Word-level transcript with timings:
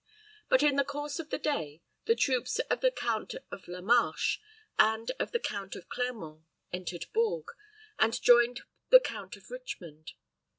But 0.49 0.63
in 0.63 0.77
the 0.77 0.83
course 0.83 1.19
of 1.19 1.29
the 1.29 1.37
day, 1.37 1.83
the 2.05 2.15
troops 2.15 2.57
of 2.57 2.81
the 2.81 2.89
Count 2.89 3.35
of 3.51 3.67
La 3.67 3.81
Marche 3.81 4.39
and 4.79 5.11
of 5.19 5.31
the 5.31 5.37
Count 5.39 5.75
of 5.75 5.89
Clermont 5.89 6.43
entered 6.73 7.05
Bourges, 7.13 7.53
and 7.99 8.19
joined 8.19 8.61
the 8.89 8.99
Count 8.99 9.37
of 9.37 9.51
Richmond. 9.51 10.13